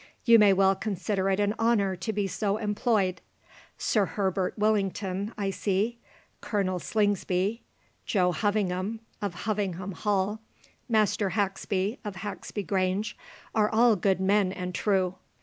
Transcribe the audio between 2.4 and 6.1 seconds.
employed. Sir Herbert Willington, I see;